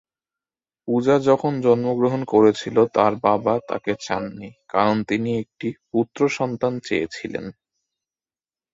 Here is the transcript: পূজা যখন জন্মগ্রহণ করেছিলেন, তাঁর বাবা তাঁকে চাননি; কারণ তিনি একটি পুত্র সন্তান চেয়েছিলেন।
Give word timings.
পূজা 0.87 1.15
যখন 1.29 1.53
জন্মগ্রহণ 1.61 2.21
করেছিলেন, 2.33 2.85
তাঁর 2.95 3.13
বাবা 3.25 3.53
তাঁকে 3.69 3.93
চাননি; 4.05 4.49
কারণ 4.69 4.97
তিনি 5.09 5.29
একটি 5.41 5.67
পুত্র 5.91 6.19
সন্তান 6.37 6.73
চেয়েছিলেন। 6.87 7.45